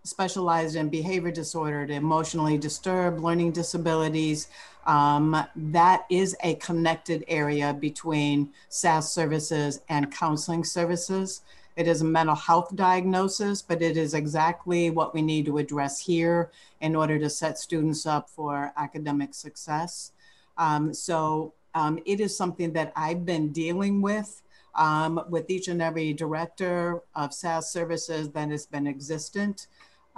specialized 0.04 0.76
in 0.76 0.90
behavior 0.90 1.32
disordered, 1.32 1.90
emotionally 1.92 2.58
disturbed, 2.58 3.22
learning 3.22 3.52
disabilities. 3.52 4.48
Um, 4.86 5.46
that 5.56 6.06
is 6.10 6.36
a 6.44 6.56
connected 6.56 7.24
area 7.28 7.74
between 7.74 8.52
SAS 8.70 9.12
services 9.12 9.82
and 9.90 10.12
counseling 10.12 10.64
services. 10.64 11.42
It 11.76 11.88
is 11.88 12.02
a 12.02 12.06
mental 12.06 12.36
health 12.36 12.76
diagnosis, 12.76 13.62
but 13.62 13.82
it 13.82 13.96
is 13.98 14.14
exactly 14.14 14.90
what 14.90 15.14
we 15.14 15.22
need 15.22 15.46
to 15.46 15.58
address 15.60 16.00
here 16.00 16.52
in 16.82 16.96
order 16.96 17.20
to 17.20 17.30
set 17.30 17.58
students 17.58 18.06
up 18.06 18.30
for 18.30 18.74
academic 18.76 19.34
success. 19.34 20.12
Um, 20.58 20.94
so 20.94 21.54
um, 21.76 22.00
it 22.06 22.20
is 22.20 22.36
something 22.36 22.74
that 22.74 22.92
I've 22.96 23.26
been 23.26 23.52
dealing 23.52 24.02
with 24.02 24.42
um, 24.76 25.22
with 25.30 25.50
each 25.50 25.68
and 25.68 25.82
every 25.82 26.14
director 26.14 27.02
of 27.16 27.34
SAS 27.34 27.72
services 27.72 28.30
that 28.30 28.50
has 28.50 28.66
been 28.66 28.88
existent. 28.88 29.68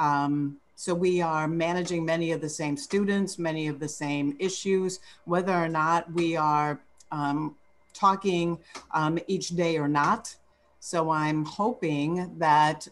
Um, 0.01 0.58
so 0.75 0.96
we 0.96 1.22
are 1.22 1.48
managing 1.48 2.03
many 2.03 2.31
of 2.31 2.41
the 2.41 2.50
same 2.50 2.75
students, 2.75 3.38
many 3.38 3.67
of 3.67 3.79
the 3.79 3.88
same 3.88 4.36
issues, 4.39 5.00
whether 5.25 5.53
or 5.53 5.70
not 5.70 6.12
we 6.12 6.36
are 6.36 6.81
um, 7.12 7.55
talking 7.93 8.58
um, 8.96 9.20
each 9.27 9.50
day 9.50 9.77
or 9.77 9.88
not. 9.88 10.36
So 10.79 11.12
I'm 11.12 11.46
hoping 11.46 12.36
that 12.39 12.88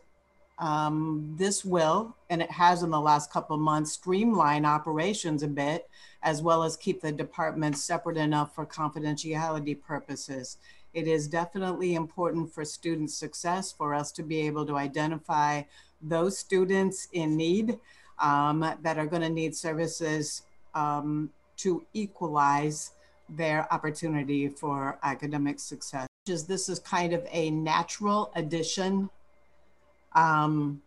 um, 0.59 1.33
this 1.35 1.65
will, 1.65 2.15
and 2.29 2.43
it 2.43 2.51
has 2.51 2.83
in 2.83 2.91
the 2.91 2.99
last 2.99 3.33
couple 3.33 3.57
months, 3.57 3.93
streamline 3.93 4.65
operations 4.65 5.41
a 5.41 5.47
bit, 5.47 5.89
as 6.21 6.43
well 6.43 6.61
as 6.61 6.77
keep 6.77 7.01
the 7.01 7.11
departments 7.11 7.83
separate 7.83 8.17
enough 8.17 8.53
for 8.53 8.67
confidentiality 8.67 9.81
purposes. 9.81 10.57
It 10.93 11.07
is 11.07 11.27
definitely 11.27 11.95
important 11.95 12.53
for 12.53 12.65
student 12.65 13.09
success 13.09 13.71
for 13.71 13.95
us 13.95 14.11
to 14.11 14.21
be 14.21 14.41
able 14.41 14.65
to 14.67 14.75
identify 14.75 15.63
those 16.01 16.37
students 16.37 17.07
in 17.13 17.35
need 17.35 17.79
um, 18.19 18.59
that 18.81 18.97
are 18.97 19.05
going 19.05 19.21
to 19.21 19.29
need 19.29 19.55
services 19.55 20.43
um, 20.75 21.29
to 21.57 21.85
equalize 21.93 22.91
their 23.29 23.71
opportunity 23.73 24.47
for 24.47 24.97
academic 25.03 25.59
success. 25.59 26.07
This 26.25 26.69
is 26.69 26.79
kind 26.79 27.13
of 27.13 27.25
a 27.31 27.49
natural 27.49 28.31
addition. 28.35 29.09
Um, 30.13 30.81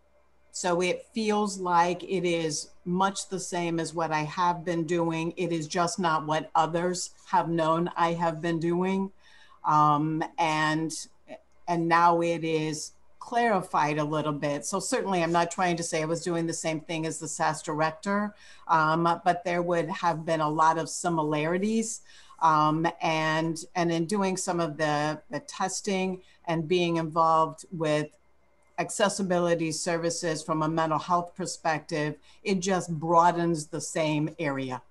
so 0.52 0.82
it 0.82 1.06
feels 1.14 1.58
like 1.58 2.02
it 2.04 2.24
is 2.28 2.70
much 2.84 3.28
the 3.28 3.40
same 3.40 3.80
as 3.80 3.94
what 3.94 4.12
I 4.12 4.20
have 4.22 4.64
been 4.64 4.84
doing. 4.84 5.32
It 5.36 5.50
is 5.50 5.66
just 5.66 5.98
not 5.98 6.26
what 6.26 6.50
others 6.54 7.10
have 7.26 7.48
known 7.48 7.90
I 7.96 8.12
have 8.12 8.42
been 8.42 8.60
doing. 8.60 9.10
Um, 9.64 10.22
and 10.38 10.92
and 11.68 11.88
now 11.88 12.20
it 12.20 12.44
is 12.44 12.92
clarified 13.22 13.98
a 13.98 14.04
little 14.04 14.32
bit. 14.32 14.66
So 14.66 14.80
certainly 14.80 15.22
I'm 15.22 15.30
not 15.30 15.48
trying 15.48 15.76
to 15.76 15.82
say 15.84 16.02
I 16.02 16.06
was 16.06 16.24
doing 16.24 16.44
the 16.44 16.52
same 16.52 16.80
thing 16.80 17.06
as 17.06 17.20
the 17.20 17.28
SAS 17.28 17.62
director, 17.62 18.34
um, 18.66 19.04
but 19.24 19.44
there 19.44 19.62
would 19.62 19.88
have 19.88 20.26
been 20.26 20.40
a 20.40 20.48
lot 20.48 20.76
of 20.76 20.88
similarities. 20.88 22.00
Um, 22.40 22.84
and, 23.00 23.64
and 23.76 23.92
in 23.92 24.06
doing 24.06 24.36
some 24.36 24.58
of 24.58 24.76
the, 24.76 25.22
the 25.30 25.38
testing 25.38 26.20
and 26.46 26.66
being 26.66 26.96
involved 26.96 27.64
with 27.70 28.08
accessibility 28.78 29.70
services 29.70 30.42
from 30.42 30.62
a 30.62 30.68
mental 30.68 30.98
health 30.98 31.36
perspective, 31.36 32.16
it 32.42 32.58
just 32.58 32.90
broadens 32.90 33.68
the 33.68 33.80
same 33.80 34.34
area. 34.40 34.82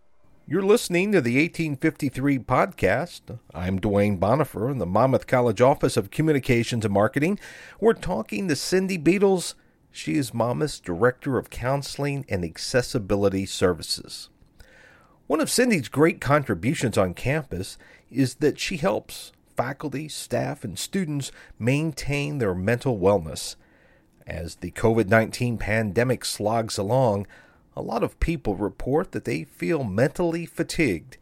You're 0.51 0.61
listening 0.61 1.13
to 1.13 1.21
the 1.21 1.37
1853 1.37 2.39
podcast. 2.39 3.39
I'm 3.53 3.79
Duane 3.79 4.19
Bonifer 4.19 4.69
in 4.69 4.79
the 4.79 4.85
Monmouth 4.85 5.25
College 5.25 5.61
Office 5.61 5.95
of 5.95 6.11
Communications 6.11 6.83
and 6.83 6.93
Marketing. 6.93 7.39
We're 7.79 7.93
talking 7.93 8.49
to 8.49 8.57
Cindy 8.57 8.97
Beadles. 8.97 9.55
She 9.93 10.15
is 10.15 10.33
Monmouth's 10.33 10.81
Director 10.81 11.37
of 11.37 11.49
Counseling 11.49 12.25
and 12.27 12.43
Accessibility 12.43 13.45
Services. 13.45 14.27
One 15.27 15.39
of 15.39 15.49
Cindy's 15.49 15.87
great 15.87 16.19
contributions 16.19 16.97
on 16.97 17.13
campus 17.13 17.77
is 18.11 18.35
that 18.35 18.59
she 18.59 18.75
helps 18.75 19.31
faculty, 19.55 20.09
staff, 20.09 20.65
and 20.65 20.77
students 20.77 21.31
maintain 21.59 22.39
their 22.39 22.53
mental 22.53 22.99
wellness. 22.99 23.55
As 24.27 24.55
the 24.55 24.71
COVID 24.71 25.07
19 25.07 25.57
pandemic 25.57 26.25
slogs 26.25 26.77
along, 26.77 27.25
a 27.75 27.81
lot 27.81 28.03
of 28.03 28.19
people 28.19 28.55
report 28.55 29.11
that 29.11 29.25
they 29.25 29.43
feel 29.43 29.83
mentally 29.83 30.45
fatigued. 30.45 31.17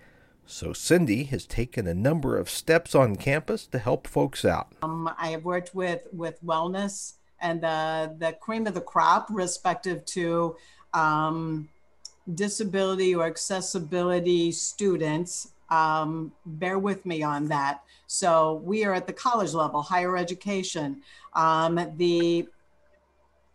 So, 0.46 0.74
Cindy 0.74 1.26
has 1.26 1.46
taken 1.46 1.86
a 1.86 1.94
number 1.94 2.36
of 2.36 2.50
steps 2.50 2.96
on 2.96 3.18
campus 3.18 3.68
to 3.68 3.78
help 3.78 4.08
folks 4.08 4.44
out. 4.44 4.74
Um, 4.82 5.08
I 5.20 5.28
have 5.28 5.46
worked 5.46 5.76
with, 5.76 6.08
with 6.12 6.44
wellness 6.44 7.14
and 7.40 7.62
the, 7.62 8.16
the 8.18 8.34
cream 8.34 8.66
of 8.66 8.74
the 8.74 8.82
crop, 8.82 9.28
respective 9.30 10.04
to 10.06 10.56
um, 10.96 11.70
disability 12.34 13.14
or 13.14 13.28
accessibility 13.28 14.52
students. 14.52 15.52
Um, 15.70 16.32
bear 16.48 16.80
with 16.80 17.06
me 17.06 17.22
on 17.22 17.46
that. 17.50 17.84
So, 18.08 18.56
we 18.66 18.84
are 18.86 18.96
at 18.96 19.06
the 19.06 19.14
college 19.14 19.54
level, 19.54 19.84
higher 19.84 20.18
education. 20.18 21.04
Um, 21.36 21.80
the 21.98 22.48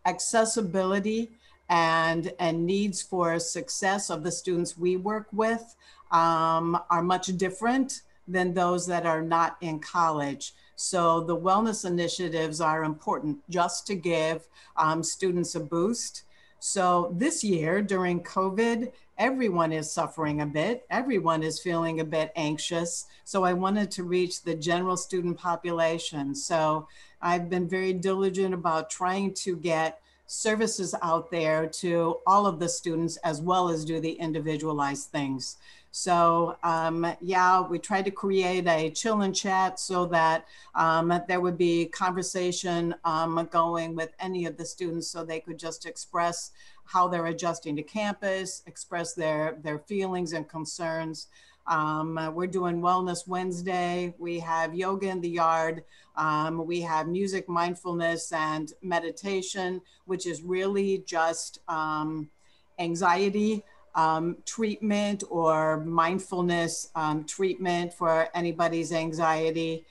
accessibility 0.07 1.33
and, 1.69 2.33
and 2.39 2.67
needs 2.67 3.03
for 3.03 3.39
success 3.39 4.11
of 4.11 4.23
the 4.23 4.33
students 4.33 4.77
we 4.77 4.97
work 4.97 5.27
with 5.33 5.77
um, 6.11 6.79
are 6.91 7.03
much 7.03 7.27
different 7.37 8.03
than 8.27 8.55
those 8.55 8.87
that 8.87 9.07
are 9.07 9.23
not 9.23 9.57
in 9.61 9.79
college. 9.79 10.55
So 10.77 11.21
the 11.21 11.37
wellness 11.37 11.85
initiatives 11.85 12.61
are 12.61 12.85
important 12.85 13.39
just 13.49 13.87
to 13.89 13.95
give 13.95 14.49
um, 14.77 15.03
students 15.03 15.55
a 15.55 15.61
boost. 15.61 16.23
So 16.59 17.15
this 17.17 17.45
year 17.45 17.83
during 17.83 18.23
COVID, 18.23 18.91
everyone 19.19 19.73
is 19.73 19.93
suffering 19.93 20.41
a 20.41 20.47
bit. 20.47 20.85
Everyone 20.91 21.43
is 21.43 21.61
feeling 21.61 22.01
a 22.01 22.05
bit 22.05 22.33
anxious. 22.37 23.07
So 23.25 23.45
I 23.45 23.53
wanted 23.53 23.91
to 23.93 24.05
reach 24.05 24.43
the 24.43 24.55
general 24.55 24.97
student 24.97 25.37
population. 25.37 26.35
So 26.35 26.89
I've 27.21 27.51
been 27.51 27.69
very 27.69 27.93
diligent 27.93 28.55
about 28.55 28.91
trying 28.91 29.35
to 29.35 29.57
get 29.57 30.01
services 30.27 30.95
out 31.03 31.31
there 31.31 31.67
to 31.67 32.19
all 32.27 32.47
of 32.47 32.59
the 32.59 32.69
students 32.69 33.17
as 33.19 33.41
well 33.41 33.69
as 33.69 33.85
do 33.85 34.01
the 34.01 34.13
individualized 34.13 35.11
things. 35.11 35.57
So 35.91 36.57
um, 36.65 37.07
yeah, 37.21 37.61
we 37.61 37.79
tried 37.79 38.05
to 38.07 38.11
create 38.11 38.67
a 38.67 38.91
chill 38.91 39.23
and 39.23 39.35
chat 39.35 39.79
so 39.79 40.07
that 40.07 40.45
um, 40.75 41.21
there 41.29 41.41
would 41.41 41.57
be 41.57 41.87
conversation 41.87 42.95
um, 43.05 43.49
going 43.53 43.95
with 43.95 44.13
any 44.19 44.45
of 44.47 44.57
the 44.57 44.65
students 44.65 45.07
so 45.07 45.25
they 45.25 45.39
could 45.39 45.59
just 45.59 45.87
express 45.87 46.51
how 46.85 47.07
they're 47.07 47.27
adjusting 47.27 47.77
to 47.77 47.83
campus, 47.83 48.63
express 48.67 49.15
their, 49.15 49.59
their 49.63 49.79
feelings 49.79 50.33
and 50.33 50.49
concerns. 50.49 51.29
Um, 51.67 52.19
we're 52.35 52.47
doing 52.47 52.81
Wellness 52.81 53.27
Wednesday. 53.27 54.15
We 54.19 54.39
have 54.41 54.75
yoga 54.75 55.09
in 55.09 55.21
the 55.21 55.31
yard. 55.31 55.85
Um, 56.17 56.67
we 56.67 56.81
have 56.83 57.09
music, 57.09 57.49
mindfulness, 57.49 58.33
and 58.33 58.73
meditation, 58.83 59.81
which 60.07 60.27
is 60.27 60.43
really 60.43 61.03
just 61.07 61.61
um, 61.69 62.31
anxiety 62.79 63.65
um, 63.95 64.37
treatment 64.45 65.25
or 65.31 65.81
mindfulness 65.85 66.91
um, 66.95 67.25
treatment 67.25 67.93
for 67.93 68.29
anybody's 68.35 68.93
anxiety. 68.93 69.85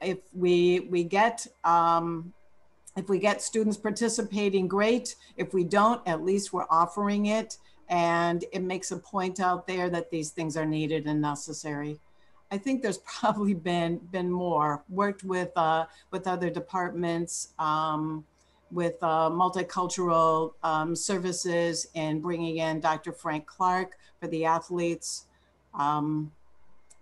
If 0.00 0.18
we 0.32 0.80
we 0.90 1.04
get 1.04 1.46
um, 1.64 2.32
if 2.96 3.08
we 3.08 3.18
get 3.18 3.42
students 3.42 3.76
participating, 3.76 4.68
great. 4.68 5.16
If 5.36 5.52
we 5.52 5.64
don't, 5.64 6.06
at 6.06 6.22
least 6.22 6.52
we're 6.52 6.66
offering 6.70 7.26
it 7.26 7.58
and 7.88 8.44
it 8.52 8.62
makes 8.62 8.92
a 8.92 8.96
point 8.96 9.40
out 9.40 9.66
there 9.66 9.90
that 9.90 10.10
these 10.10 10.30
things 10.30 10.56
are 10.56 10.64
needed 10.64 11.06
and 11.06 11.20
necessary. 11.20 11.98
I 12.50 12.58
think 12.58 12.82
there's 12.82 12.98
probably 13.20 13.54
been 13.54 13.98
been 14.10 14.30
more 14.30 14.84
worked 14.88 15.24
with 15.24 15.50
uh, 15.56 15.86
with 16.10 16.26
other 16.26 16.50
departments, 16.50 17.52
um, 17.58 18.24
with 18.70 18.94
uh, 19.02 19.30
multicultural 19.30 20.52
um, 20.62 20.94
services, 20.96 21.86
and 21.94 22.22
bringing 22.22 22.58
in 22.58 22.80
Dr. 22.80 23.12
Frank 23.12 23.46
Clark 23.46 23.98
for 24.20 24.26
the 24.28 24.44
athletes. 24.44 25.26
Um, 25.74 26.32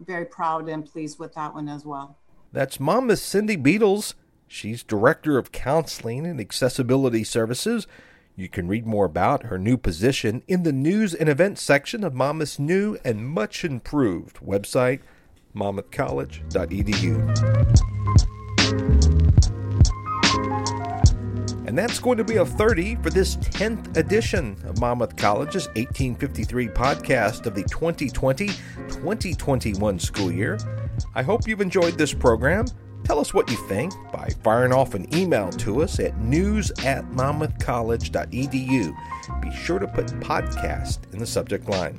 very 0.01 0.25
proud 0.25 0.69
and 0.69 0.85
pleased 0.85 1.19
with 1.19 1.35
that 1.35 1.55
one 1.55 1.69
as 1.69 1.85
well. 1.85 2.17
That's 2.53 2.81
Mama 2.81 3.17
Cindy 3.17 3.57
Beadles. 3.57 4.15
She's 4.49 4.83
Director 4.83 5.39
of 5.39 5.53
Counseling 5.53 6.27
and 6.27 6.41
Accessibility 6.41 7.25
Services 7.25 7.87
you 8.35 8.49
can 8.49 8.67
read 8.67 8.87
more 8.87 9.05
about 9.05 9.45
her 9.45 9.59
new 9.59 9.77
position 9.77 10.43
in 10.49 10.63
the 10.63 10.73
news 10.73 11.15
and 11.15 11.29
events 11.29 11.63
section 11.63 12.03
of 12.03 12.15
Monmouth's 12.15 12.59
new 12.59 12.97
and 13.05 13.29
much 13.29 13.65
improved 13.65 14.37
website, 14.37 15.01
monmouthcollege.edu. 15.55 17.83
And 21.67 21.79
that's 21.79 22.01
going 22.01 22.19
to 22.19 22.25
be 22.25 22.37
a 22.37 22.45
30 22.45 22.97
for 22.97 23.09
this 23.09 23.37
10th 23.37 23.97
edition 23.97 24.59
of 24.67 24.79
Monmouth 24.79 25.17
College's 25.17 25.69
1853 25.69 26.69
podcast 26.69 27.47
of 27.47 27.55
the 27.55 27.63
2020 27.63 28.49
2021 28.89 29.99
school 29.99 30.31
year. 30.31 30.59
I 31.15 31.23
hope 31.23 31.49
you've 31.49 31.63
enjoyed 31.63 31.97
this 31.97 32.13
program. 32.13 32.67
Tell 33.05 33.19
us 33.19 33.33
what 33.33 33.51
you 33.51 33.57
think 33.69 33.95
by 34.13 34.29
firing 34.43 34.73
off 34.73 34.95
an 34.95 35.13
email 35.17 35.51
to 35.51 35.83
us 35.83 35.99
at 35.99 36.19
news 36.19 36.71
at 36.85 37.05
monmouthcollege.edu. 37.11 39.41
Be 39.41 39.51
sure 39.51 39.79
to 39.79 39.89
put 39.89 40.07
podcast 40.21 41.13
in 41.13 41.19
the 41.19 41.27
subject 41.27 41.69
line. 41.69 41.99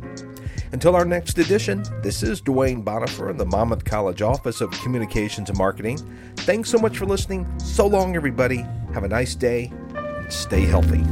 Until 0.73 0.95
our 0.95 1.05
next 1.05 1.37
edition, 1.37 1.83
this 2.01 2.23
is 2.23 2.41
Duane 2.41 2.83
Bonifer 2.83 3.29
in 3.29 3.37
the 3.37 3.45
Monmouth 3.45 3.85
College 3.85 4.23
Office 4.23 4.59
of 4.59 4.71
Communications 4.71 5.47
and 5.49 5.57
Marketing. 5.57 5.99
Thanks 6.35 6.67
so 6.71 6.79
much 6.79 6.97
for 6.97 7.05
listening. 7.05 7.47
So 7.59 7.85
long, 7.85 8.15
everybody. 8.15 8.65
Have 8.91 9.03
a 9.03 9.07
nice 9.07 9.35
day 9.35 9.71
and 9.93 10.33
stay 10.33 10.61
healthy. 10.61 11.03